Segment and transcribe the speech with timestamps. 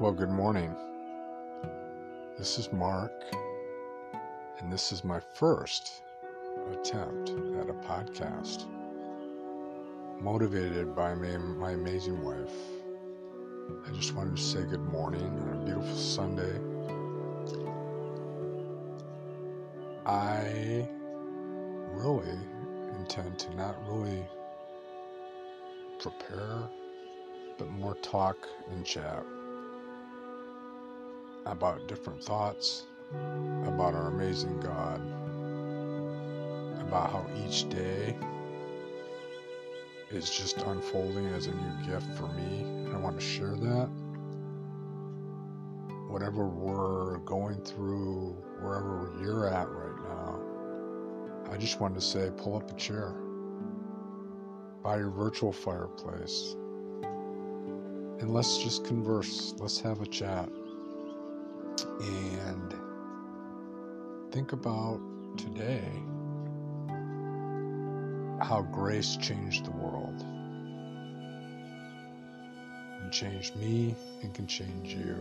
[0.00, 0.76] Well, good morning.
[2.38, 3.10] This is Mark,
[4.60, 6.04] and this is my first
[6.70, 8.66] attempt at a podcast.
[10.20, 12.54] Motivated by my, my amazing wife.
[13.88, 16.60] I just wanted to say good morning on a beautiful Sunday.
[20.06, 20.86] I
[21.90, 22.38] really
[23.00, 24.24] intend to not really
[25.98, 26.68] prepare,
[27.58, 28.36] but more talk
[28.70, 29.24] and chat
[31.46, 32.84] about different thoughts
[33.66, 35.00] about our amazing God,
[36.80, 38.16] about how each day
[40.10, 43.88] is just unfolding as a new gift for me, and I want to share that.
[46.08, 52.56] Whatever we're going through, wherever you're at right now, I just want to say pull
[52.56, 53.14] up a chair
[54.82, 56.56] by your virtual fireplace
[58.20, 59.54] and let's just converse.
[59.58, 60.48] Let's have a chat
[61.84, 62.74] and
[64.32, 65.00] think about
[65.36, 65.84] today
[68.40, 70.24] how grace changed the world
[73.02, 75.16] and changed me and can change you.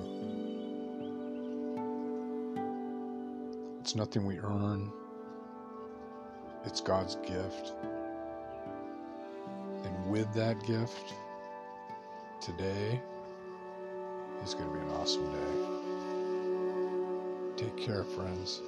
[3.80, 4.92] It's nothing we earn,
[6.66, 7.74] it's God's gift.
[9.84, 11.14] And with that gift,
[12.42, 13.02] today
[14.44, 15.97] is going to be an awesome day.
[17.58, 18.62] Take care, friends.